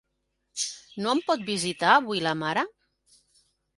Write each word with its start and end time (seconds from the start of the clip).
No 1.05 1.11
em 1.17 1.21
pot 1.29 1.45
visitar 1.51 1.93
avui 1.97 2.25
la 2.29 2.33
mare? 2.43 2.65